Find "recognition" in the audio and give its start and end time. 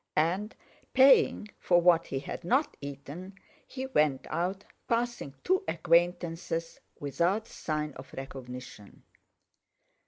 8.17-9.03